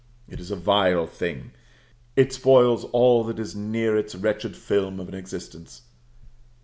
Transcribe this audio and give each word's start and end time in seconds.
It 0.27 0.39
is 0.39 0.49
a 0.49 0.55
vile 0.55 1.05
thing; 1.05 1.51
it 2.15 2.33
spoils 2.33 2.85
all 2.85 3.23
that 3.25 3.37
is 3.37 3.55
near 3.55 3.95
its 3.95 4.15
wretched 4.15 4.57
film 4.57 4.99
of 4.99 5.07
an 5.07 5.13
existence. 5.13 5.83